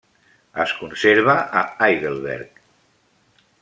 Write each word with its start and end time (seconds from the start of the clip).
Es 0.63 0.73
conserva 0.77 1.37
a 1.61 1.63
Heidelberg. 1.87 2.63